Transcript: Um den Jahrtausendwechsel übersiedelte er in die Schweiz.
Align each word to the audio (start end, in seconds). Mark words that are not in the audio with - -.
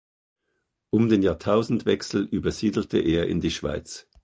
Um 0.89 1.09
den 1.09 1.21
Jahrtausendwechsel 1.21 2.23
übersiedelte 2.23 2.97
er 2.97 3.27
in 3.27 3.39
die 3.39 3.51
Schweiz. 3.51 4.07